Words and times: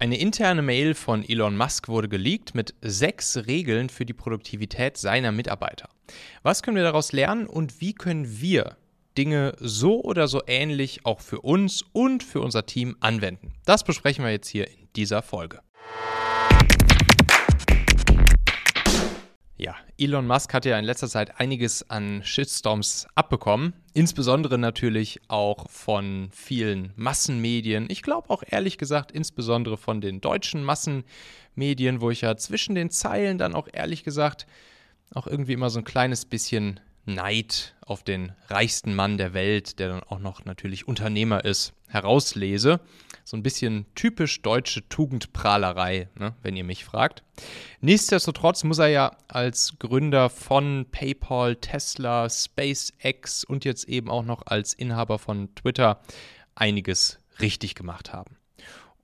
Eine 0.00 0.16
interne 0.16 0.62
Mail 0.62 0.94
von 0.94 1.28
Elon 1.28 1.56
Musk 1.56 1.88
wurde 1.88 2.08
geleakt 2.08 2.54
mit 2.54 2.72
sechs 2.82 3.36
Regeln 3.48 3.88
für 3.88 4.06
die 4.06 4.12
Produktivität 4.12 4.96
seiner 4.96 5.32
Mitarbeiter. 5.32 5.88
Was 6.44 6.62
können 6.62 6.76
wir 6.76 6.84
daraus 6.84 7.10
lernen 7.10 7.48
und 7.48 7.80
wie 7.80 7.94
können 7.94 8.40
wir 8.40 8.76
Dinge 9.16 9.56
so 9.58 10.00
oder 10.00 10.28
so 10.28 10.40
ähnlich 10.46 11.04
auch 11.04 11.18
für 11.20 11.40
uns 11.40 11.82
und 11.92 12.22
für 12.22 12.40
unser 12.40 12.64
Team 12.64 12.96
anwenden? 13.00 13.54
Das 13.64 13.82
besprechen 13.82 14.24
wir 14.24 14.30
jetzt 14.30 14.46
hier 14.46 14.68
in 14.68 14.86
dieser 14.94 15.20
Folge. 15.20 15.62
Ja, 19.56 19.74
Elon 19.98 20.28
Musk 20.28 20.54
hat 20.54 20.64
ja 20.64 20.78
in 20.78 20.84
letzter 20.84 21.08
Zeit 21.08 21.40
einiges 21.40 21.90
an 21.90 22.22
Shitstorms 22.22 23.08
abbekommen. 23.16 23.72
Insbesondere 23.98 24.58
natürlich 24.58 25.20
auch 25.26 25.68
von 25.68 26.28
vielen 26.30 26.92
Massenmedien. 26.94 27.88
Ich 27.90 28.02
glaube 28.02 28.30
auch 28.30 28.44
ehrlich 28.48 28.78
gesagt, 28.78 29.10
insbesondere 29.10 29.76
von 29.76 30.00
den 30.00 30.20
deutschen 30.20 30.62
Massenmedien, 30.62 32.00
wo 32.00 32.08
ich 32.12 32.20
ja 32.20 32.36
zwischen 32.36 32.76
den 32.76 32.90
Zeilen 32.90 33.38
dann 33.38 33.56
auch 33.56 33.66
ehrlich 33.72 34.04
gesagt 34.04 34.46
auch 35.14 35.26
irgendwie 35.26 35.54
immer 35.54 35.68
so 35.68 35.80
ein 35.80 35.84
kleines 35.84 36.26
bisschen 36.26 36.78
Neid 37.06 37.74
auf 37.80 38.04
den 38.04 38.30
reichsten 38.46 38.94
Mann 38.94 39.18
der 39.18 39.34
Welt, 39.34 39.80
der 39.80 39.88
dann 39.88 40.04
auch 40.04 40.20
noch 40.20 40.44
natürlich 40.44 40.86
Unternehmer 40.86 41.44
ist, 41.44 41.72
herauslese. 41.88 42.78
So 43.28 43.36
ein 43.36 43.42
bisschen 43.42 43.84
typisch 43.94 44.40
deutsche 44.40 44.88
Tugendprahlerei, 44.88 46.08
ne, 46.14 46.34
wenn 46.40 46.56
ihr 46.56 46.64
mich 46.64 46.86
fragt. 46.86 47.22
Nichtsdestotrotz 47.82 48.64
muss 48.64 48.78
er 48.78 48.88
ja 48.88 49.18
als 49.28 49.74
Gründer 49.78 50.30
von 50.30 50.86
PayPal, 50.90 51.56
Tesla, 51.56 52.30
SpaceX 52.30 53.44
und 53.44 53.66
jetzt 53.66 53.86
eben 53.86 54.08
auch 54.08 54.24
noch 54.24 54.46
als 54.46 54.72
Inhaber 54.72 55.18
von 55.18 55.54
Twitter 55.54 56.00
einiges 56.54 57.20
richtig 57.38 57.74
gemacht 57.74 58.14
haben. 58.14 58.38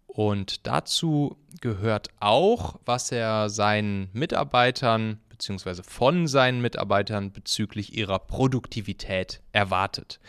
Und 0.06 0.66
dazu 0.66 1.36
gehört 1.60 2.08
auch, 2.18 2.80
was 2.86 3.12
er 3.12 3.50
seinen 3.50 4.08
Mitarbeitern 4.14 5.20
bzw. 5.38 5.82
von 5.82 6.26
seinen 6.26 6.60
Mitarbeitern 6.60 7.32
bezüglich 7.32 7.96
ihrer 7.96 8.18
Produktivität 8.18 9.40
erwartet. 9.52 10.20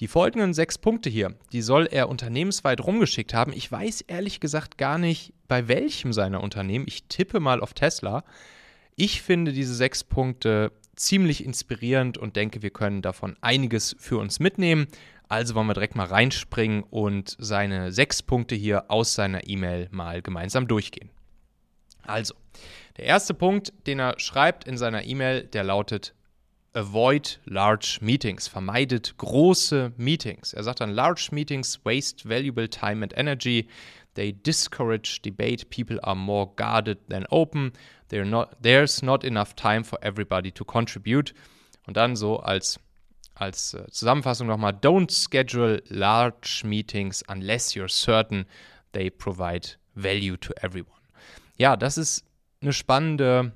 Die 0.00 0.08
folgenden 0.08 0.54
sechs 0.54 0.78
Punkte 0.78 1.10
hier, 1.10 1.34
die 1.52 1.62
soll 1.62 1.86
er 1.90 2.08
unternehmensweit 2.08 2.80
rumgeschickt 2.80 3.34
haben. 3.34 3.52
Ich 3.52 3.70
weiß 3.70 4.02
ehrlich 4.02 4.40
gesagt 4.40 4.78
gar 4.78 4.98
nicht, 4.98 5.32
bei 5.48 5.68
welchem 5.68 6.12
seiner 6.12 6.42
Unternehmen. 6.42 6.86
Ich 6.88 7.04
tippe 7.04 7.40
mal 7.40 7.60
auf 7.60 7.74
Tesla. 7.74 8.24
Ich 8.96 9.22
finde 9.22 9.52
diese 9.52 9.74
sechs 9.74 10.04
Punkte 10.04 10.72
ziemlich 10.96 11.44
inspirierend 11.44 12.18
und 12.18 12.36
denke, 12.36 12.62
wir 12.62 12.70
können 12.70 13.02
davon 13.02 13.36
einiges 13.40 13.96
für 13.98 14.18
uns 14.18 14.40
mitnehmen. 14.40 14.86
Also 15.28 15.54
wollen 15.54 15.66
wir 15.66 15.74
direkt 15.74 15.96
mal 15.96 16.06
reinspringen 16.06 16.82
und 16.82 17.36
seine 17.38 17.90
sechs 17.92 18.22
Punkte 18.22 18.54
hier 18.54 18.90
aus 18.90 19.14
seiner 19.14 19.48
E-Mail 19.48 19.88
mal 19.90 20.20
gemeinsam 20.20 20.68
durchgehen. 20.68 21.10
Also, 22.06 22.34
der 22.96 23.06
erste 23.06 23.34
Punkt, 23.34 23.72
den 23.86 23.98
er 23.98 24.18
schreibt 24.18 24.64
in 24.64 24.76
seiner 24.76 25.04
E-Mail, 25.04 25.44
der 25.44 25.64
lautet 25.64 26.14
Avoid 26.74 27.38
large 27.44 27.98
meetings, 28.00 28.48
vermeidet 28.48 29.18
große 29.18 29.92
Meetings. 29.98 30.54
Er 30.54 30.62
sagt 30.62 30.80
dann, 30.80 30.90
large 30.90 31.28
meetings 31.30 31.78
waste 31.84 32.26
valuable 32.26 32.68
time 32.68 33.02
and 33.04 33.12
energy. 33.16 33.68
They 34.14 34.32
discourage 34.32 35.20
debate. 35.22 35.68
People 35.68 36.02
are 36.02 36.16
more 36.16 36.50
guarded 36.56 36.98
than 37.10 37.26
open. 37.30 37.72
Not, 38.10 38.56
there's 38.62 39.02
not 39.02 39.22
enough 39.24 39.54
time 39.54 39.84
for 39.84 39.98
everybody 40.02 40.50
to 40.52 40.64
contribute. 40.64 41.34
Und 41.86 41.96
dann 41.96 42.16
so 42.16 42.38
als, 42.40 42.78
als 43.34 43.74
äh, 43.74 43.86
Zusammenfassung 43.90 44.46
nochmal, 44.46 44.72
don't 44.72 45.10
schedule 45.10 45.82
large 45.88 46.62
meetings 46.64 47.22
unless 47.28 47.74
you're 47.74 47.88
certain 47.88 48.46
they 48.92 49.10
provide 49.10 49.76
value 49.94 50.36
to 50.38 50.52
everyone. 50.62 51.01
Ja, 51.58 51.76
das 51.76 51.98
ist 51.98 52.24
eine 52.60 52.72
spannende, 52.72 53.52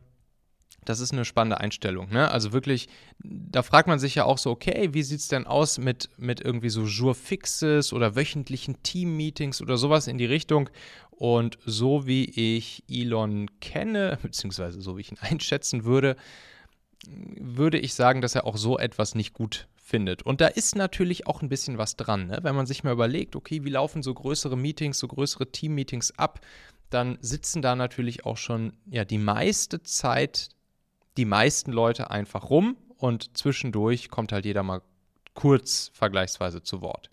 das 0.84 1.00
ist 1.00 1.12
eine 1.12 1.24
spannende 1.24 1.60
Einstellung. 1.60 2.10
Ne? 2.10 2.30
Also 2.30 2.52
wirklich, 2.52 2.88
da 3.18 3.62
fragt 3.62 3.88
man 3.88 3.98
sich 3.98 4.14
ja 4.14 4.24
auch 4.24 4.38
so, 4.38 4.50
okay, 4.50 4.90
wie 4.92 5.02
sieht 5.02 5.20
es 5.20 5.28
denn 5.28 5.46
aus 5.46 5.78
mit, 5.78 6.10
mit 6.16 6.40
irgendwie 6.40 6.68
so 6.68 6.84
Jour-Fixes 6.84 7.92
oder 7.92 8.16
wöchentlichen 8.16 8.82
Team-Meetings 8.82 9.60
oder 9.62 9.76
sowas 9.76 10.06
in 10.06 10.18
die 10.18 10.26
Richtung? 10.26 10.70
Und 11.10 11.58
so 11.64 12.06
wie 12.06 12.24
ich 12.24 12.84
Elon 12.90 13.48
kenne, 13.60 14.18
beziehungsweise 14.22 14.80
so 14.80 14.96
wie 14.96 15.00
ich 15.00 15.12
ihn 15.12 15.18
einschätzen 15.20 15.84
würde, 15.84 16.16
würde 17.08 17.78
ich 17.78 17.94
sagen, 17.94 18.20
dass 18.20 18.34
er 18.34 18.46
auch 18.46 18.56
so 18.56 18.78
etwas 18.78 19.14
nicht 19.14 19.32
gut 19.32 19.68
findet. 19.76 20.22
Und 20.24 20.40
da 20.40 20.48
ist 20.48 20.74
natürlich 20.74 21.26
auch 21.26 21.42
ein 21.42 21.48
bisschen 21.48 21.78
was 21.78 21.96
dran, 21.96 22.26
ne? 22.26 22.38
wenn 22.42 22.56
man 22.56 22.66
sich 22.66 22.82
mal 22.82 22.92
überlegt, 22.92 23.36
okay, 23.36 23.64
wie 23.64 23.70
laufen 23.70 24.02
so 24.02 24.12
größere 24.12 24.56
Meetings, 24.56 24.98
so 24.98 25.06
größere 25.06 25.50
Team-Meetings 25.50 26.18
ab? 26.18 26.40
Dann 26.90 27.18
sitzen 27.20 27.62
da 27.62 27.74
natürlich 27.74 28.24
auch 28.24 28.36
schon 28.36 28.72
ja 28.86 29.04
die 29.04 29.18
meiste 29.18 29.82
Zeit 29.82 30.50
die 31.16 31.24
meisten 31.24 31.72
Leute 31.72 32.10
einfach 32.10 32.50
rum 32.50 32.76
und 32.98 33.36
zwischendurch 33.36 34.10
kommt 34.10 34.32
halt 34.32 34.44
jeder 34.44 34.62
mal 34.62 34.82
kurz 35.34 35.90
vergleichsweise 35.94 36.62
zu 36.62 36.80
Wort. 36.80 37.10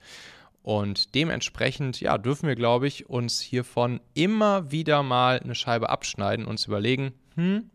Und 0.62 1.14
dementsprechend, 1.14 2.00
ja, 2.00 2.18
dürfen 2.18 2.48
wir, 2.48 2.56
glaube 2.56 2.88
ich, 2.88 3.10
uns 3.10 3.42
hiervon 3.42 4.00
immer 4.14 4.72
wieder 4.72 5.04
mal 5.04 5.40
eine 5.40 5.56
Scheibe 5.56 5.90
abschneiden, 5.90 6.46
und 6.46 6.52
uns 6.52 6.66
überlegen, 6.66 7.14
hm, 7.36 7.70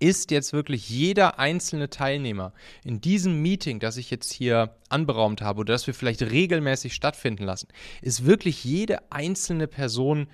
ist 0.00 0.30
jetzt 0.30 0.52
wirklich 0.52 0.90
jeder 0.90 1.38
einzelne 1.38 1.88
Teilnehmer 1.88 2.52
in 2.84 3.00
diesem 3.00 3.40
Meeting, 3.40 3.80
das 3.80 3.96
ich 3.96 4.10
jetzt 4.10 4.32
hier 4.32 4.76
anberaumt 4.90 5.40
habe 5.40 5.60
oder 5.60 5.72
das 5.72 5.86
wir 5.86 5.94
vielleicht 5.94 6.20
regelmäßig 6.20 6.94
stattfinden 6.94 7.44
lassen, 7.44 7.68
ist 8.02 8.26
wirklich 8.26 8.64
jede 8.64 9.10
einzelne 9.10 9.66
Person 9.66 10.26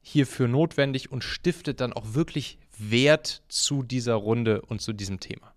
hierfür 0.00 0.48
notwendig 0.48 1.10
und 1.12 1.24
stiftet 1.24 1.80
dann 1.80 1.92
auch 1.92 2.14
wirklich 2.14 2.58
Wert 2.78 3.42
zu 3.48 3.82
dieser 3.82 4.14
Runde 4.14 4.62
und 4.62 4.80
zu 4.80 4.92
diesem 4.92 5.20
Thema. 5.20 5.54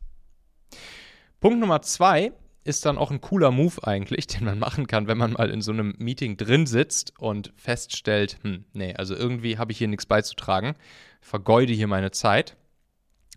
Punkt 1.40 1.60
Nummer 1.60 1.82
zwei 1.82 2.32
ist 2.64 2.86
dann 2.86 2.98
auch 2.98 3.12
ein 3.12 3.22
cooler 3.22 3.52
Move 3.52 3.86
eigentlich, 3.86 4.28
den 4.28 4.46
man 4.46 4.60
machen 4.60 4.88
kann, 4.88 5.08
wenn 5.08 5.18
man 5.18 5.34
mal 5.34 5.50
in 5.50 5.62
so 5.62 5.72
einem 5.72 5.96
Meeting 5.98 6.38
drin 6.38 6.66
sitzt 6.66 7.14
und 7.20 7.54
feststellt, 7.56 8.38
hm, 8.44 8.66
nee, 8.74 8.94
also 8.96 9.16
irgendwie 9.16 9.58
habe 9.58 9.72
ich 9.72 9.78
hier 9.78 9.88
nichts 9.88 10.06
beizutragen, 10.06 10.76
vergeude 11.22 11.74
hier 11.74 11.88
meine 11.88 12.12
Zeit. 12.12 12.56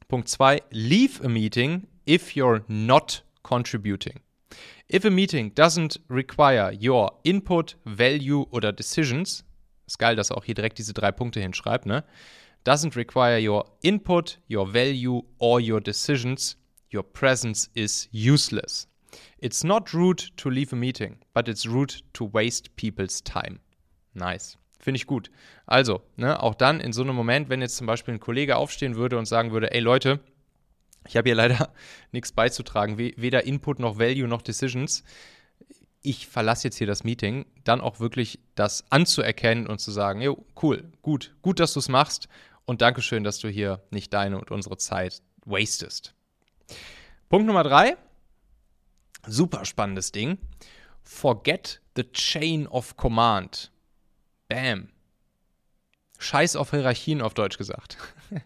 Punkt 0.08 0.28
zwei: 0.28 0.62
leave 0.70 1.24
a 1.24 1.28
meeting 1.28 1.86
if 2.08 2.30
you're 2.30 2.62
not 2.68 3.24
contributing. 3.42 4.20
If 4.88 5.04
a 5.04 5.10
meeting 5.10 5.52
doesn't 5.52 5.98
require 6.08 6.72
your 6.72 7.18
input, 7.24 7.76
value 7.84 8.46
oder 8.50 8.72
decisions, 8.72 9.44
ist 9.86 9.98
geil, 9.98 10.16
dass 10.16 10.30
er 10.30 10.36
auch 10.36 10.44
hier 10.44 10.54
direkt 10.54 10.78
diese 10.78 10.94
drei 10.94 11.12
Punkte 11.12 11.40
hinschreibt, 11.40 11.86
ne? 11.86 12.04
Doesn't 12.64 12.96
require 12.96 13.38
your 13.38 13.64
input, 13.82 14.40
your 14.50 14.72
value 14.72 15.22
or 15.38 15.60
your 15.60 15.80
decisions. 15.80 16.56
Your 16.92 17.04
presence 17.04 17.70
is 17.74 18.08
useless. 18.12 18.88
It's 19.38 19.62
not 19.62 19.94
rude 19.94 20.24
to 20.36 20.50
leave 20.50 20.72
a 20.72 20.76
meeting, 20.76 21.18
but 21.32 21.48
it's 21.48 21.66
rude 21.66 21.94
to 22.14 22.28
waste 22.32 22.74
people's 22.76 23.22
time. 23.22 23.60
Nice. 24.14 24.58
Finde 24.80 24.98
ich 24.98 25.06
gut. 25.06 25.30
Also, 25.66 26.02
ne, 26.16 26.42
auch 26.42 26.54
dann 26.54 26.80
in 26.80 26.92
so 26.92 27.02
einem 27.02 27.14
Moment, 27.14 27.48
wenn 27.48 27.60
jetzt 27.60 27.76
zum 27.76 27.86
Beispiel 27.86 28.14
ein 28.14 28.20
Kollege 28.20 28.56
aufstehen 28.56 28.96
würde 28.96 29.18
und 29.18 29.26
sagen 29.26 29.52
würde, 29.52 29.72
ey 29.72 29.80
Leute, 29.80 30.20
ich 31.08 31.16
habe 31.16 31.28
hier 31.28 31.36
leider 31.36 31.72
nichts 32.12 32.32
beizutragen, 32.32 32.98
weder 32.98 33.44
Input 33.44 33.78
noch 33.78 33.98
Value 33.98 34.28
noch 34.28 34.42
Decisions, 34.42 35.04
ich 36.06 36.28
verlasse 36.28 36.68
jetzt 36.68 36.78
hier 36.78 36.86
das 36.86 37.02
Meeting, 37.02 37.46
dann 37.64 37.80
auch 37.80 37.98
wirklich 37.98 38.38
das 38.54 38.84
anzuerkennen 38.90 39.66
und 39.66 39.80
zu 39.80 39.90
sagen, 39.90 40.20
jo, 40.20 40.46
cool, 40.62 40.84
gut, 41.02 41.34
gut, 41.42 41.58
dass 41.58 41.72
du 41.72 41.80
es 41.80 41.88
machst 41.88 42.28
und 42.64 42.80
Dankeschön, 42.80 43.24
dass 43.24 43.40
du 43.40 43.48
hier 43.48 43.82
nicht 43.90 44.14
deine 44.14 44.38
und 44.38 44.52
unsere 44.52 44.76
Zeit 44.76 45.20
wastest. 45.44 46.14
Punkt 47.28 47.46
Nummer 47.46 47.64
drei, 47.64 47.96
super 49.26 49.64
spannendes 49.64 50.12
Ding. 50.12 50.38
Forget 51.02 51.80
the 51.96 52.04
chain 52.12 52.68
of 52.68 52.96
command. 52.96 53.72
Bam. 54.48 54.90
Scheiß 56.18 56.54
auf 56.54 56.70
Hierarchien 56.70 57.20
auf 57.20 57.34
Deutsch 57.34 57.58
gesagt. 57.58 57.98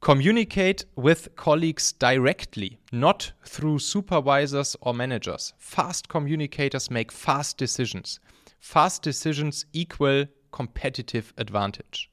Communicate 0.00 0.84
with 0.94 1.34
colleagues 1.36 1.92
directly, 1.92 2.78
not 2.92 3.32
through 3.44 3.80
supervisors 3.80 4.76
or 4.80 4.94
managers. 4.94 5.54
Fast 5.58 6.08
communicators 6.08 6.90
make 6.90 7.10
fast 7.10 7.58
decisions. 7.58 8.20
Fast 8.60 9.02
decisions 9.02 9.66
equal 9.72 10.26
competitive 10.52 11.32
advantage. 11.36 12.10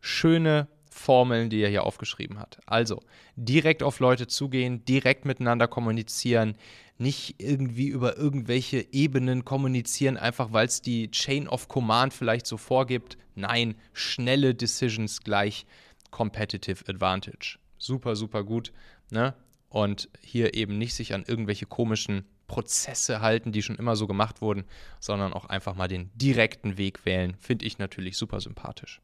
Schöne 0.00 0.68
Formeln, 0.88 1.50
die 1.50 1.60
er 1.60 1.68
hier 1.68 1.84
aufgeschrieben 1.84 2.38
hat. 2.38 2.60
Also 2.66 3.00
direkt 3.36 3.82
auf 3.82 3.98
Leute 3.98 4.28
zugehen, 4.28 4.84
direkt 4.84 5.24
miteinander 5.24 5.66
kommunizieren, 5.66 6.56
nicht 6.96 7.34
irgendwie 7.38 7.88
über 7.88 8.16
irgendwelche 8.16 8.86
Ebenen 8.92 9.44
kommunizieren, 9.44 10.16
einfach 10.16 10.52
weil 10.52 10.66
es 10.66 10.80
die 10.80 11.10
Chain 11.10 11.48
of 11.48 11.66
Command 11.66 12.14
vielleicht 12.14 12.46
so 12.46 12.56
vorgibt. 12.56 13.18
Nein, 13.34 13.74
schnelle 13.92 14.54
Decisions 14.54 15.22
gleich 15.22 15.66
Competitive 16.14 16.84
Advantage. 16.88 17.58
Super, 17.76 18.14
super 18.14 18.44
gut. 18.44 18.72
Ne? 19.10 19.34
Und 19.68 20.08
hier 20.20 20.54
eben 20.54 20.78
nicht 20.78 20.94
sich 20.94 21.12
an 21.12 21.24
irgendwelche 21.26 21.66
komischen 21.66 22.24
Prozesse 22.46 23.20
halten, 23.20 23.50
die 23.50 23.62
schon 23.62 23.74
immer 23.74 23.96
so 23.96 24.06
gemacht 24.06 24.40
wurden, 24.40 24.62
sondern 25.00 25.32
auch 25.32 25.46
einfach 25.46 25.74
mal 25.74 25.88
den 25.88 26.12
direkten 26.14 26.78
Weg 26.78 27.04
wählen. 27.04 27.34
Finde 27.40 27.66
ich 27.66 27.78
natürlich 27.78 28.16
super 28.16 28.40
sympathisch. 28.40 29.00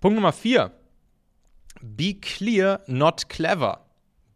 Punkt 0.00 0.14
Nummer 0.14 0.32
vier. 0.32 0.72
Be 1.82 2.14
clear, 2.14 2.80
not 2.86 3.28
clever. 3.28 3.84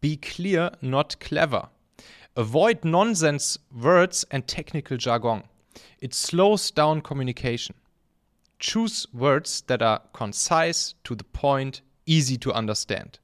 Be 0.01 0.17
clear, 0.17 0.77
not 0.81 1.19
clever. 1.19 1.71
Avoid 2.35 2.85
nonsense 2.85 3.59
words 3.71 4.23
and 4.29 4.45
technical 4.45 4.99
jargon. 4.99 5.43
It 5.99 6.13
slows 6.13 6.71
down 6.71 7.01
communication. 7.01 7.75
Choose 8.59 9.07
words 9.13 9.63
that 9.67 9.81
are 9.81 10.01
concise, 10.13 10.95
to 11.03 11.15
the 11.15 11.23
point, 11.23 11.81
easy 12.05 12.37
to 12.39 12.51
understand. 12.51 13.19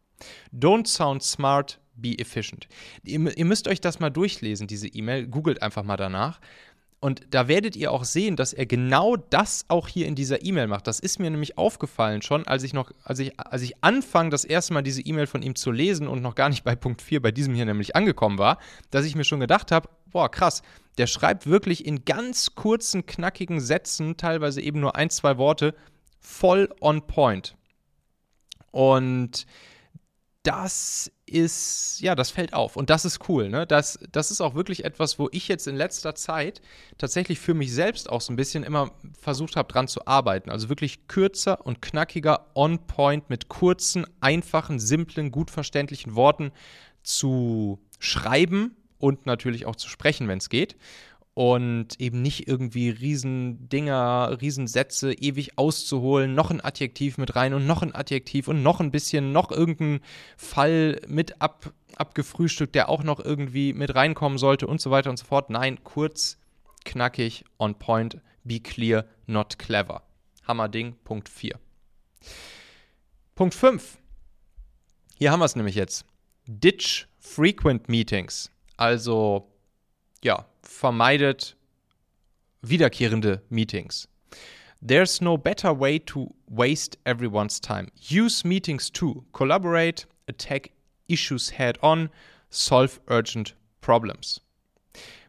Don't 0.57 0.87
sound 0.87 1.21
smart, 1.21 1.77
be 1.95 2.19
efficient. 2.19 2.67
Ihr, 3.03 3.37
ihr 3.37 3.45
müsst 3.45 3.67
euch 3.67 3.81
das 3.81 3.99
mal 3.99 4.09
durchlesen, 4.09 4.67
diese 4.67 4.87
E-Mail. 4.87 5.27
Googelt 5.27 5.61
einfach 5.61 5.83
mal 5.83 5.97
danach. 5.97 6.39
Und 6.99 7.21
da 7.29 7.47
werdet 7.47 7.75
ihr 7.75 7.91
auch 7.91 8.03
sehen, 8.03 8.35
dass 8.35 8.53
er 8.53 8.65
genau 8.65 9.15
das 9.15 9.65
auch 9.67 9.87
hier 9.87 10.07
in 10.07 10.15
dieser 10.15 10.43
E-Mail 10.43 10.67
macht. 10.67 10.87
Das 10.87 10.99
ist 10.99 11.19
mir 11.19 11.29
nämlich 11.29 11.57
aufgefallen 11.57 12.21
schon, 12.21 12.47
als 12.47 12.63
ich 12.63 12.73
noch, 12.73 12.91
als 13.03 13.19
ich, 13.19 13.39
als 13.39 13.61
ich 13.61 13.83
anfange, 13.83 14.29
das 14.31 14.43
erste 14.43 14.73
Mal 14.73 14.81
diese 14.81 15.01
E-Mail 15.01 15.27
von 15.27 15.43
ihm 15.43 15.55
zu 15.55 15.71
lesen 15.71 16.07
und 16.07 16.21
noch 16.21 16.35
gar 16.35 16.49
nicht 16.49 16.63
bei 16.63 16.75
Punkt 16.75 17.01
4, 17.01 17.21
bei 17.21 17.31
diesem 17.31 17.53
hier 17.53 17.65
nämlich 17.65 17.95
angekommen 17.95 18.39
war, 18.39 18.57
dass 18.89 19.05
ich 19.05 19.15
mir 19.15 19.23
schon 19.23 19.39
gedacht 19.39 19.71
habe, 19.71 19.89
boah, 20.11 20.31
krass, 20.31 20.63
der 20.97 21.07
schreibt 21.07 21.45
wirklich 21.45 21.85
in 21.85 22.05
ganz 22.05 22.55
kurzen, 22.55 23.05
knackigen 23.05 23.59
Sätzen, 23.59 24.17
teilweise 24.17 24.61
eben 24.61 24.79
nur 24.79 24.95
ein, 24.95 25.09
zwei 25.09 25.37
Worte, 25.37 25.75
voll 26.19 26.73
on 26.81 27.05
point. 27.05 27.55
Und 28.71 29.45
das 30.43 31.11
ist, 31.27 31.99
ja, 32.01 32.13
das 32.13 32.29
fällt 32.29 32.53
auf 32.53 32.75
und 32.75 32.89
das 32.89 33.03
ist 33.03 33.27
cool. 33.29 33.49
Ne? 33.49 33.65
Das, 33.65 33.97
das 34.11 34.29
ist 34.29 34.41
auch 34.41 34.53
wirklich 34.53 34.85
etwas, 34.85 35.17
wo 35.17 35.27
ich 35.31 35.47
jetzt 35.47 35.67
in 35.67 35.75
letzter 35.75 36.13
Zeit 36.13 36.61
tatsächlich 36.97 37.39
für 37.39 37.53
mich 37.53 37.73
selbst 37.73 38.09
auch 38.09 38.21
so 38.21 38.31
ein 38.31 38.35
bisschen 38.35 38.63
immer 38.63 38.91
versucht 39.19 39.55
habe, 39.55 39.71
dran 39.71 39.87
zu 39.87 40.05
arbeiten. 40.05 40.51
Also 40.51 40.69
wirklich 40.69 41.07
kürzer 41.07 41.65
und 41.65 41.81
knackiger, 41.81 42.47
on 42.53 42.85
point, 42.85 43.29
mit 43.29 43.49
kurzen, 43.49 44.05
einfachen, 44.21 44.79
simplen, 44.79 45.31
gut 45.31 45.49
verständlichen 45.49 46.15
Worten 46.15 46.51
zu 47.01 47.79
schreiben 47.99 48.75
und 48.99 49.25
natürlich 49.25 49.65
auch 49.65 49.75
zu 49.75 49.89
sprechen, 49.89 50.27
wenn 50.27 50.37
es 50.37 50.49
geht 50.49 50.75
und 51.35 51.99
eben 51.99 52.21
nicht 52.21 52.47
irgendwie 52.47 52.89
Riesendinger, 52.89 54.37
Riesensätze 54.41 55.13
ewig 55.13 55.57
auszuholen, 55.57 56.33
noch 56.33 56.49
ein 56.49 56.63
Adjektiv 56.63 57.17
mit 57.17 57.35
rein 57.35 57.53
und 57.53 57.67
noch 57.67 57.83
ein 57.83 57.93
Adjektiv 57.93 58.47
und 58.47 58.63
noch 58.63 58.79
ein 58.79 58.89
bisschen, 58.89 59.33
noch 59.33 59.51
irgendein 59.51 59.99
Fall 60.37 61.01
mit 61.07 61.41
ab, 61.41 61.73
abgefrühstückt, 61.97 62.73
der 62.73 62.87
auch 62.87 63.03
noch 63.03 63.19
irgendwie 63.19 63.73
mit 63.73 63.93
reinkommen 63.93 64.37
sollte 64.37 64.65
und 64.65 64.79
so 64.79 64.91
weiter 64.91 65.09
und 65.09 65.17
so 65.17 65.25
fort. 65.25 65.49
Nein, 65.49 65.83
kurz, 65.83 66.37
knackig, 66.85 67.43
on 67.59 67.77
point, 67.77 68.21
be 68.45 68.61
clear, 68.61 69.05
not 69.27 69.59
clever. 69.59 70.03
Hammerding, 70.47 70.95
Punkt 71.03 71.27
4. 71.27 71.59
Punkt 73.35 73.53
5. 73.53 73.97
Hier 75.17 75.33
haben 75.33 75.41
wir 75.41 75.45
es 75.45 75.57
nämlich 75.57 75.75
jetzt. 75.75 76.05
Ditch 76.47 77.07
frequent 77.19 77.89
meetings. 77.89 78.51
Also, 78.77 79.51
ja, 80.25 80.45
vermeidet 80.63 81.55
wiederkehrende 82.61 83.41
Meetings. 83.49 84.07
There's 84.81 85.21
no 85.21 85.37
better 85.37 85.71
way 85.71 85.99
to 85.99 86.33
waste 86.47 86.97
everyone's 87.05 87.59
time. 87.59 87.87
Use 88.09 88.43
meetings 88.43 88.89
to 88.91 89.23
collaborate, 89.33 90.05
attack 90.27 90.71
issues 91.07 91.51
head 91.51 91.77
on, 91.81 92.09
solve 92.49 92.99
urgent 93.07 93.53
problems. 93.81 94.41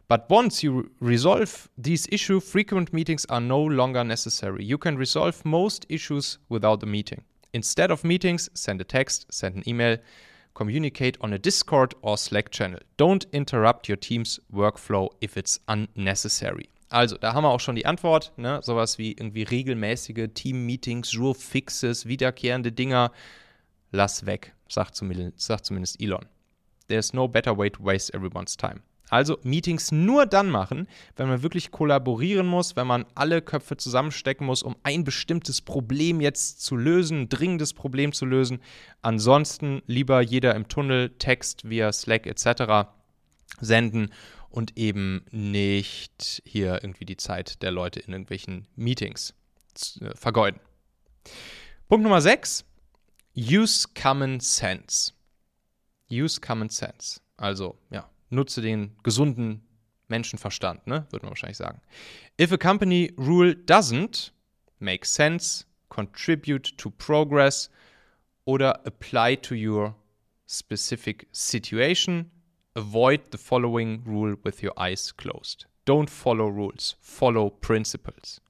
But 0.07 0.29
once 0.29 0.63
you 0.63 0.89
resolve 0.99 1.69
these 1.77 2.07
issues, 2.11 2.43
frequent 2.43 2.91
meetings 2.91 3.25
are 3.29 3.41
no 3.41 3.61
longer 3.61 4.03
necessary. 4.03 4.63
You 4.63 4.77
can 4.77 4.97
resolve 4.97 5.45
most 5.45 5.85
issues 5.89 6.39
without 6.49 6.81
a 6.81 6.87
meeting. 6.87 7.23
Instead 7.53 7.91
of 7.91 8.03
meetings, 8.03 8.49
send 8.53 8.81
a 8.81 8.83
text, 8.83 9.27
send 9.29 9.55
an 9.57 9.63
email, 9.67 9.97
communicate 10.57 11.21
on 11.21 11.33
a 11.33 11.37
Discord 11.37 11.93
or 12.01 12.17
Slack 12.17 12.49
channel. 12.49 12.79
Don't 12.97 13.27
interrupt 13.31 13.87
your 13.87 13.99
team's 13.99 14.41
workflow 14.51 15.09
if 15.21 15.37
it's 15.37 15.61
unnecessary. 15.67 16.67
Also, 16.89 17.17
da 17.17 17.33
haben 17.33 17.43
wir 17.43 17.49
auch 17.49 17.59
schon 17.59 17.75
die 17.75 17.85
Antwort, 17.85 18.31
ne? 18.37 18.59
Sowas 18.63 18.97
wie 18.97 19.11
irgendwie 19.11 19.43
regelmäßige 19.43 20.29
Team-Meetings, 20.33 21.15
Rule-Fixes, 21.15 22.07
wiederkehrende 22.07 22.71
Dinger. 22.71 23.11
Lass 23.91 24.25
weg, 24.25 24.53
sagt 24.67 24.95
zumindest, 24.95 25.41
sagt 25.41 25.65
zumindest 25.65 26.01
Elon. 26.01 26.25
There's 26.87 27.13
no 27.13 27.27
better 27.27 27.55
way 27.55 27.69
to 27.69 27.83
waste 27.83 28.13
everyone's 28.15 28.57
time. 28.57 28.81
Also 29.09 29.37
Meetings 29.43 29.91
nur 29.91 30.25
dann 30.25 30.49
machen, 30.49 30.87
wenn 31.15 31.29
man 31.29 31.41
wirklich 31.41 31.71
kollaborieren 31.71 32.45
muss, 32.45 32.75
wenn 32.75 32.87
man 32.87 33.05
alle 33.15 33.41
Köpfe 33.41 33.77
zusammenstecken 33.77 34.45
muss, 34.45 34.63
um 34.63 34.75
ein 34.83 35.03
bestimmtes 35.03 35.61
Problem 35.61 36.19
jetzt 36.19 36.61
zu 36.61 36.75
lösen, 36.75 37.21
ein 37.21 37.29
dringendes 37.29 37.73
Problem 37.73 38.11
zu 38.11 38.25
lösen. 38.25 38.59
Ansonsten 39.01 39.81
lieber 39.85 40.21
jeder 40.21 40.55
im 40.55 40.67
Tunnel 40.67 41.11
Text 41.17 41.69
via 41.69 41.91
Slack 41.93 42.27
etc. 42.27 42.89
senden 43.61 44.11
und 44.49 44.77
eben 44.77 45.23
nicht 45.31 46.41
hier 46.45 46.83
irgendwie 46.83 47.05
die 47.05 47.17
Zeit 47.17 47.61
der 47.61 47.71
Leute 47.71 47.99
in 47.99 48.11
irgendwelchen 48.11 48.67
Meetings 48.75 49.33
äh, 50.01 50.15
vergeuden. 50.15 50.59
Punkt 51.87 52.03
Nummer 52.03 52.21
6. 52.21 52.65
Use 53.37 53.87
Common 53.93 54.39
Sense. 54.39 55.13
Use 56.11 56.41
Common 56.41 56.69
Sense. 56.69 57.21
Also, 57.37 57.77
ja, 57.91 58.09
nutze 58.29 58.61
den 58.61 58.95
gesunden 59.03 59.61
Menschenverstand, 60.07 60.87
ne? 60.87 61.05
würde 61.11 61.25
man 61.25 61.31
wahrscheinlich 61.31 61.57
sagen. 61.57 61.81
If 62.39 62.51
a 62.51 62.57
company 62.57 63.13
rule 63.17 63.53
doesn't 63.53 64.31
make 64.79 65.05
sense, 65.05 65.65
contribute 65.89 66.77
to 66.77 66.89
progress 66.89 67.69
oder 68.45 68.85
apply 68.85 69.35
to 69.37 69.55
your 69.55 69.95
specific 70.47 71.27
situation, 71.31 72.31
avoid 72.75 73.21
the 73.31 73.37
following 73.37 74.03
rule 74.05 74.37
with 74.43 74.63
your 74.63 74.73
eyes 74.79 75.15
closed. 75.15 75.65
Don't 75.85 76.09
follow 76.09 76.47
rules, 76.47 76.95
follow 77.01 77.49
principles. 77.49 78.41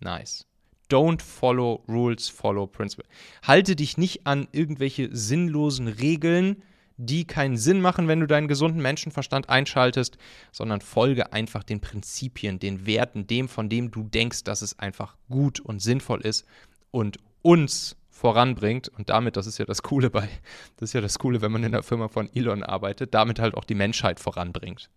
Nice. 0.00 0.44
Don't 0.88 1.20
follow 1.20 1.82
rules, 1.88 2.28
follow 2.28 2.66
principles. 2.66 3.08
Halte 3.42 3.74
dich 3.74 3.98
nicht 3.98 4.26
an 4.26 4.46
irgendwelche 4.52 5.08
sinnlosen 5.14 5.88
Regeln, 5.88 6.62
die 6.96 7.26
keinen 7.26 7.56
Sinn 7.56 7.80
machen, 7.80 8.08
wenn 8.08 8.20
du 8.20 8.26
deinen 8.26 8.48
gesunden 8.48 8.80
Menschenverstand 8.80 9.48
einschaltest, 9.48 10.16
sondern 10.52 10.80
folge 10.80 11.32
einfach 11.32 11.62
den 11.62 11.80
Prinzipien, 11.80 12.58
den 12.58 12.86
Werten, 12.86 13.26
dem, 13.26 13.48
von 13.48 13.68
dem 13.68 13.90
du 13.90 14.02
denkst, 14.02 14.44
dass 14.44 14.62
es 14.62 14.78
einfach 14.78 15.16
gut 15.28 15.60
und 15.60 15.80
sinnvoll 15.80 16.22
ist 16.22 16.46
und 16.90 17.18
uns 17.42 17.96
voranbringt 18.10 18.88
und 18.88 19.10
damit, 19.10 19.36
das 19.36 19.46
ist 19.46 19.58
ja 19.58 19.66
das 19.66 19.82
Coole 19.82 20.08
bei, 20.10 20.28
das 20.76 20.90
ist 20.90 20.92
ja 20.94 21.02
das 21.02 21.18
Coole, 21.18 21.42
wenn 21.42 21.52
man 21.52 21.64
in 21.64 21.72
der 21.72 21.82
Firma 21.82 22.08
von 22.08 22.30
Elon 22.34 22.62
arbeitet, 22.62 23.12
damit 23.12 23.38
halt 23.38 23.54
auch 23.54 23.64
die 23.64 23.74
Menschheit 23.74 24.20
voranbringt. 24.20 24.88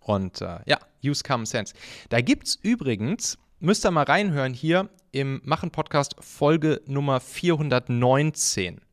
Und 0.00 0.40
äh, 0.40 0.58
ja, 0.66 0.78
use 1.02 1.24
common 1.24 1.46
sense. 1.46 1.74
Da 2.10 2.20
gibt 2.20 2.46
es 2.46 2.56
übrigens, 2.56 3.38
müsst 3.58 3.84
ihr 3.84 3.90
mal 3.90 4.04
reinhören 4.04 4.52
hier 4.52 4.88
im 5.10 5.40
Machen-Podcast 5.44 6.14
Folge 6.20 6.82
Nummer 6.86 7.20
419. 7.20 8.85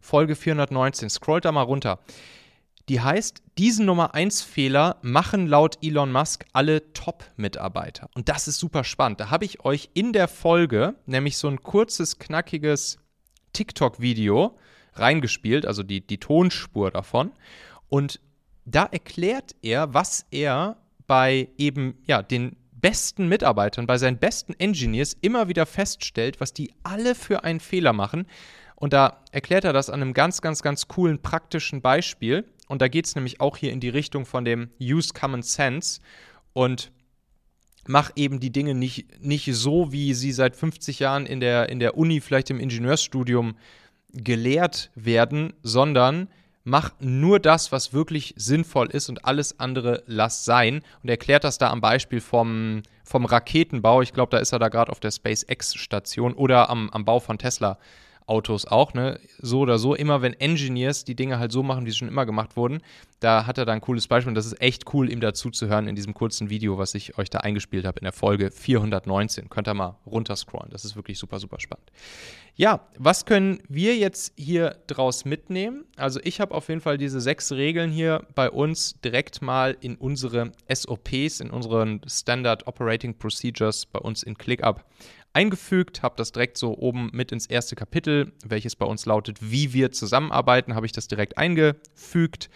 Folge 0.00 0.36
419. 0.36 1.10
Scrollt 1.10 1.44
da 1.44 1.52
mal 1.52 1.62
runter. 1.62 2.00
Die 2.88 3.00
heißt, 3.00 3.42
diesen 3.56 3.86
Nummer 3.86 4.14
1 4.14 4.42
Fehler 4.42 4.98
machen 5.00 5.46
laut 5.46 5.78
Elon 5.82 6.12
Musk 6.12 6.44
alle 6.52 6.92
Top-Mitarbeiter. 6.92 8.10
Und 8.14 8.28
das 8.28 8.46
ist 8.46 8.58
super 8.58 8.84
spannend. 8.84 9.20
Da 9.20 9.30
habe 9.30 9.46
ich 9.46 9.64
euch 9.64 9.88
in 9.94 10.12
der 10.12 10.28
Folge 10.28 10.94
nämlich 11.06 11.38
so 11.38 11.48
ein 11.48 11.62
kurzes, 11.62 12.18
knackiges 12.18 12.98
TikTok-Video 13.54 14.58
reingespielt, 14.94 15.66
also 15.66 15.82
die, 15.82 16.06
die 16.06 16.18
Tonspur 16.18 16.90
davon. 16.90 17.32
Und 17.88 18.20
da 18.66 18.84
erklärt 18.84 19.54
er, 19.62 19.94
was 19.94 20.26
er 20.30 20.76
bei 21.06 21.48
eben 21.56 22.02
ja, 22.06 22.22
den 22.22 22.56
besten 22.72 23.28
Mitarbeitern, 23.28 23.86
bei 23.86 23.96
seinen 23.96 24.18
besten 24.18 24.54
Engineers 24.58 25.16
immer 25.22 25.48
wieder 25.48 25.64
feststellt, 25.64 26.40
was 26.40 26.52
die 26.52 26.74
alle 26.82 27.14
für 27.14 27.44
einen 27.44 27.60
Fehler 27.60 27.94
machen. 27.94 28.26
Und 28.76 28.92
da 28.92 29.22
erklärt 29.30 29.64
er 29.64 29.72
das 29.72 29.90
an 29.90 30.02
einem 30.02 30.14
ganz, 30.14 30.40
ganz, 30.42 30.62
ganz 30.62 30.88
coolen 30.88 31.20
praktischen 31.20 31.80
Beispiel. 31.80 32.44
Und 32.68 32.82
da 32.82 32.88
geht 32.88 33.06
es 33.06 33.14
nämlich 33.14 33.40
auch 33.40 33.56
hier 33.56 33.72
in 33.72 33.80
die 33.80 33.88
Richtung 33.88 34.26
von 34.26 34.44
dem 34.44 34.70
Use 34.80 35.12
Common 35.12 35.42
Sense 35.42 36.00
und 36.52 36.90
mach 37.86 38.10
eben 38.16 38.40
die 38.40 38.50
Dinge 38.50 38.74
nicht, 38.74 39.22
nicht 39.22 39.48
so, 39.54 39.92
wie 39.92 40.14
sie 40.14 40.32
seit 40.32 40.56
50 40.56 40.98
Jahren 40.98 41.26
in 41.26 41.40
der, 41.40 41.68
in 41.68 41.78
der 41.78 41.96
Uni, 41.96 42.20
vielleicht 42.20 42.50
im 42.50 42.60
Ingenieursstudium 42.60 43.56
gelehrt 44.12 44.90
werden, 44.94 45.52
sondern 45.62 46.28
mach 46.62 46.92
nur 46.98 47.40
das, 47.40 47.72
was 47.72 47.92
wirklich 47.92 48.34
sinnvoll 48.36 48.90
ist 48.90 49.08
und 49.08 49.24
alles 49.24 49.60
andere 49.60 50.02
lass 50.06 50.44
sein. 50.44 50.76
Und 51.02 51.08
er 51.08 51.12
erklärt 51.12 51.44
das 51.44 51.58
da 51.58 51.70
am 51.70 51.80
Beispiel 51.80 52.20
vom, 52.20 52.82
vom 53.04 53.26
Raketenbau. 53.26 54.00
Ich 54.02 54.14
glaube, 54.14 54.30
da 54.30 54.38
ist 54.38 54.52
er 54.52 54.58
da 54.58 54.68
gerade 54.68 54.90
auf 54.90 55.00
der 55.00 55.10
SpaceX-Station 55.10 56.32
oder 56.32 56.70
am, 56.70 56.88
am 56.90 57.04
Bau 57.04 57.20
von 57.20 57.38
Tesla 57.38 57.78
Autos 58.26 58.66
auch, 58.66 58.94
ne? 58.94 59.20
So 59.38 59.60
oder 59.60 59.78
so, 59.78 59.94
immer 59.94 60.22
wenn 60.22 60.32
Engineers 60.34 61.04
die 61.04 61.14
Dinge 61.14 61.38
halt 61.38 61.52
so 61.52 61.62
machen, 61.62 61.84
wie 61.84 61.90
sie 61.90 61.98
schon 61.98 62.08
immer 62.08 62.24
gemacht 62.24 62.56
wurden, 62.56 62.80
da 63.20 63.46
hat 63.46 63.58
er 63.58 63.66
da 63.66 63.72
ein 63.72 63.80
cooles 63.80 64.08
Beispiel 64.08 64.30
und 64.30 64.34
das 64.34 64.46
ist 64.46 64.60
echt 64.60 64.94
cool, 64.94 65.10
ihm 65.10 65.20
dazu 65.20 65.50
zu 65.50 65.68
hören 65.68 65.88
in 65.88 65.94
diesem 65.94 66.14
kurzen 66.14 66.48
Video, 66.48 66.78
was 66.78 66.94
ich 66.94 67.18
euch 67.18 67.28
da 67.28 67.38
eingespielt 67.38 67.84
habe 67.84 68.00
in 68.00 68.04
der 68.04 68.12
Folge 68.12 68.50
419. 68.50 69.48
Könnt 69.50 69.68
ihr 69.68 69.74
mal 69.74 69.98
runterscrollen, 70.06 70.70
das 70.70 70.84
ist 70.84 70.96
wirklich 70.96 71.18
super, 71.18 71.38
super 71.38 71.60
spannend. 71.60 71.90
Ja, 72.56 72.86
was 72.96 73.26
können 73.26 73.58
wir 73.68 73.96
jetzt 73.96 74.32
hier 74.36 74.76
draus 74.86 75.24
mitnehmen? 75.24 75.84
Also 75.96 76.20
ich 76.22 76.40
habe 76.40 76.54
auf 76.54 76.68
jeden 76.68 76.80
Fall 76.80 76.98
diese 76.98 77.20
sechs 77.20 77.50
Regeln 77.50 77.90
hier 77.90 78.26
bei 78.34 78.48
uns 78.48 79.00
direkt 79.00 79.42
mal 79.42 79.76
in 79.80 79.96
unsere 79.96 80.52
SOPs, 80.72 81.40
in 81.40 81.50
unseren 81.50 82.00
Standard 82.06 82.68
Operating 82.68 83.18
Procedures 83.18 83.86
bei 83.86 83.98
uns 83.98 84.22
in 84.22 84.38
ClickUp 84.38 84.84
eingefügt, 85.34 86.02
habe 86.02 86.14
das 86.16 86.32
direkt 86.32 86.56
so 86.56 86.78
oben 86.78 87.10
mit 87.12 87.32
ins 87.32 87.46
erste 87.46 87.76
Kapitel, 87.76 88.32
welches 88.44 88.76
bei 88.76 88.86
uns 88.86 89.04
lautet, 89.04 89.38
wie 89.40 89.72
wir 89.72 89.92
zusammenarbeiten, 89.92 90.74
habe 90.74 90.86
ich 90.86 90.92
das 90.92 91.08
direkt 91.08 91.36
eingefügt. 91.36 92.50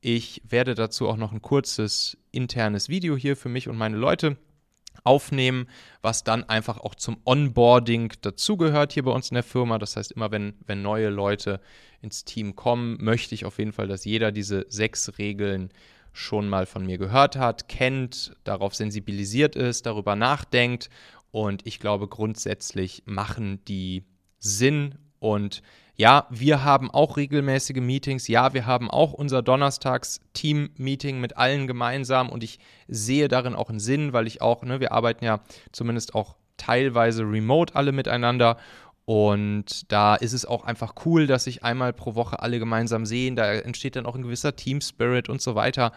Ich 0.00 0.42
werde 0.48 0.74
dazu 0.74 1.08
auch 1.08 1.16
noch 1.16 1.32
ein 1.32 1.40
kurzes 1.40 2.18
internes 2.32 2.88
Video 2.88 3.16
hier 3.16 3.36
für 3.36 3.48
mich 3.48 3.68
und 3.68 3.76
meine 3.76 3.96
Leute 3.96 4.36
aufnehmen, 5.02 5.66
was 6.02 6.24
dann 6.24 6.44
einfach 6.44 6.78
auch 6.78 6.94
zum 6.94 7.18
Onboarding 7.24 8.12
dazugehört 8.20 8.92
hier 8.92 9.04
bei 9.04 9.10
uns 9.10 9.30
in 9.30 9.34
der 9.34 9.42
Firma. 9.42 9.78
Das 9.78 9.96
heißt, 9.96 10.12
immer 10.12 10.30
wenn, 10.30 10.54
wenn 10.66 10.82
neue 10.82 11.10
Leute 11.10 11.60
ins 12.00 12.24
Team 12.24 12.56
kommen, 12.56 13.02
möchte 13.02 13.34
ich 13.34 13.44
auf 13.44 13.58
jeden 13.58 13.72
Fall, 13.72 13.88
dass 13.88 14.04
jeder 14.04 14.32
diese 14.32 14.66
sechs 14.68 15.18
Regeln 15.18 15.70
schon 16.12 16.48
mal 16.48 16.64
von 16.64 16.86
mir 16.86 16.96
gehört 16.96 17.36
hat, 17.36 17.68
kennt, 17.68 18.34
darauf 18.44 18.74
sensibilisiert 18.74 19.56
ist, 19.56 19.84
darüber 19.84 20.14
nachdenkt 20.14 20.88
und 21.34 21.66
ich 21.66 21.80
glaube, 21.80 22.06
grundsätzlich 22.06 23.02
machen 23.06 23.58
die 23.64 24.04
Sinn. 24.38 24.94
Und 25.18 25.62
ja, 25.96 26.28
wir 26.30 26.62
haben 26.62 26.92
auch 26.92 27.16
regelmäßige 27.16 27.80
Meetings. 27.80 28.28
Ja, 28.28 28.54
wir 28.54 28.66
haben 28.66 28.88
auch 28.88 29.12
unser 29.12 29.42
Donnerstags-Team-Meeting 29.42 31.20
mit 31.20 31.36
allen 31.36 31.66
gemeinsam. 31.66 32.28
Und 32.28 32.44
ich 32.44 32.60
sehe 32.86 33.26
darin 33.26 33.56
auch 33.56 33.68
einen 33.68 33.80
Sinn, 33.80 34.12
weil 34.12 34.28
ich 34.28 34.42
auch, 34.42 34.62
ne, 34.62 34.78
wir 34.78 34.92
arbeiten 34.92 35.24
ja 35.24 35.40
zumindest 35.72 36.14
auch 36.14 36.36
teilweise 36.56 37.24
remote 37.24 37.74
alle 37.74 37.90
miteinander. 37.90 38.56
Und 39.04 39.90
da 39.90 40.14
ist 40.14 40.34
es 40.34 40.46
auch 40.46 40.62
einfach 40.62 40.94
cool, 41.04 41.26
dass 41.26 41.44
sich 41.44 41.64
einmal 41.64 41.92
pro 41.92 42.14
Woche 42.14 42.38
alle 42.38 42.60
gemeinsam 42.60 43.06
sehen. 43.06 43.34
Da 43.34 43.52
entsteht 43.54 43.96
dann 43.96 44.06
auch 44.06 44.14
ein 44.14 44.22
gewisser 44.22 44.54
Team-Spirit 44.54 45.28
und 45.28 45.42
so 45.42 45.56
weiter 45.56 45.90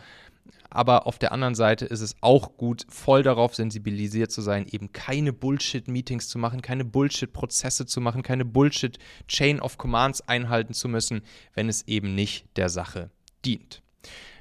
aber 0.70 1.08
auf 1.08 1.20
der 1.20 1.32
anderen 1.32 1.56
Seite 1.56 1.86
ist 1.86 2.02
es 2.02 2.16
auch 2.22 2.58
gut, 2.58 2.86
voll 2.90 3.24
darauf 3.24 3.56
sensibilisiert 3.56 4.32
zu 4.32 4.42
sein, 4.42 4.68
eben 4.70 4.92
keine 4.92 5.34
Bullshit-Meetings 5.34 6.30
zu 6.30 6.38
machen, 6.38 6.62
keine 6.62 6.86
Bullshit-Prozesse 6.86 7.86
zu 7.86 8.02
machen, 8.02 8.24
keine 8.24 8.46
Bullshit-Chain 8.46 9.60
of 9.60 9.78
Commands 9.78 10.22
einhalten 10.22 10.74
zu 10.74 10.88
müssen, 10.88 11.22
wenn 11.54 11.70
es 11.70 11.88
eben 11.88 12.16
nicht 12.16 12.46
der 12.56 12.70
Sache 12.70 13.10
dient. 13.46 13.82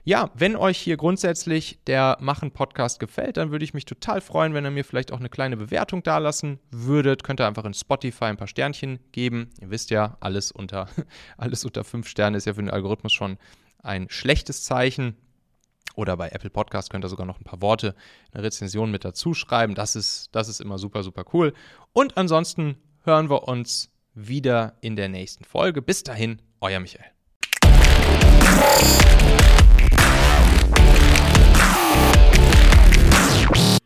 Ja, 0.09 0.31
wenn 0.35 0.55
euch 0.55 0.79
hier 0.79 0.97
grundsätzlich 0.97 1.81
der 1.89 2.17
Machen-Podcast 2.21 3.01
gefällt, 3.01 3.39
dann 3.39 3.51
würde 3.51 3.65
ich 3.65 3.75
mich 3.75 3.87
total 3.87 4.21
freuen, 4.21 4.55
wenn 4.55 4.65
ihr 4.65 4.71
mir 4.71 4.85
vielleicht 4.85 5.11
auch 5.11 5.19
eine 5.19 5.29
kleine 5.29 5.57
Bewertung 5.57 6.05
dalassen 6.05 6.61
würdet. 6.71 7.25
Könnt 7.25 7.41
ihr 7.41 7.47
einfach 7.49 7.65
in 7.65 7.75
Spotify 7.75 8.27
ein 8.27 8.37
paar 8.37 8.47
Sternchen 8.47 9.01
geben. 9.11 9.51
Ihr 9.61 9.71
wisst 9.71 9.91
ja, 9.91 10.17
alles 10.21 10.53
unter, 10.53 10.89
alles 11.37 11.65
unter 11.65 11.83
fünf 11.83 12.07
Sterne 12.07 12.37
ist 12.37 12.45
ja 12.45 12.55
für 12.55 12.63
den 12.63 12.71
Algorithmus 12.71 13.13
schon 13.13 13.37
ein 13.83 14.09
schlechtes 14.09 14.63
Zeichen. 14.63 15.17
Oder 15.97 16.17
bei 16.17 16.29
Apple 16.29 16.51
Podcast 16.51 16.91
könnt 16.91 17.05
ihr 17.05 17.09
sogar 17.09 17.27
noch 17.27 17.41
ein 17.41 17.45
paar 17.45 17.61
Worte, 17.61 17.97
eine 18.33 18.45
Rezension 18.45 18.91
mit 18.91 19.05
dazu 19.05 19.35
schreiben. 19.35 19.75
Das 19.75 19.97
ist, 19.97 20.29
das 20.33 20.49
ist 20.49 20.61
immer 20.61 20.79
super, 20.79 21.03
super 21.03 21.25
cool. 21.33 21.53
Und 21.93 22.17
ansonsten 22.17 22.77
hören 23.03 23.29
wir 23.31 23.49
uns 23.49 23.91
wieder 24.15 24.77
in 24.83 24.95
der 24.95 25.09
nächsten 25.09 25.45
Folge. 25.45 25.83
Bis 25.83 26.03
dahin, 26.05 26.41
euer 26.61 26.81
Michael. 26.81 27.07